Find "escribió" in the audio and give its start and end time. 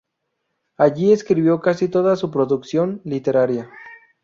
1.11-1.59